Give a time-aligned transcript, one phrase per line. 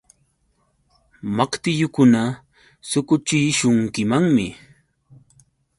[1.35, 2.21] Maqtillukuna
[2.89, 4.47] suquchishunkimanmi.